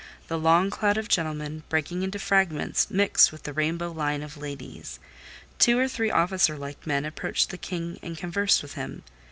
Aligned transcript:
The 0.29 0.39
long 0.39 0.71
cloud 0.71 0.97
of 0.97 1.07
gentlemen, 1.07 1.61
breaking 1.69 2.01
into 2.01 2.17
fragments, 2.17 2.89
mixed 2.89 3.31
with 3.31 3.43
the 3.43 3.53
rainbow 3.53 3.91
line 3.91 4.23
of 4.23 4.35
ladies; 4.35 4.97
two 5.59 5.77
or 5.77 5.87
three 5.87 6.09
officer 6.09 6.57
like 6.57 6.87
men 6.87 7.05
approached 7.05 7.51
the 7.51 7.57
King 7.59 7.99
and 8.01 8.17
conversed 8.17 8.63
with 8.63 8.73
him. 8.73 9.03